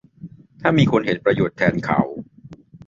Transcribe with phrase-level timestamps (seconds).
[0.61, 1.99] ถ้ามีคนเห็นประโยชน์แทนเขา